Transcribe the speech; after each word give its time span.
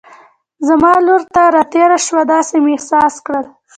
زما 0.67 0.93
لور 1.05 1.21
ته 1.35 1.43
را 1.55 1.63
تېر 1.73 1.91
شو، 2.05 2.19
داسې 2.33 2.55
مې 2.63 2.71
احساس 2.77 3.13
کړل. 3.25 3.45